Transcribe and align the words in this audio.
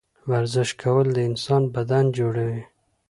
ورزش 0.31 0.69
کول 0.81 1.07
د 1.13 1.17
انسان 1.29 1.63
بدن 1.75 2.05
جوړوي 2.17 2.61